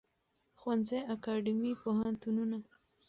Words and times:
ښوونځی 0.59 0.99
اکاډیمی 1.13 1.71
پوهنتونونه 1.81 2.59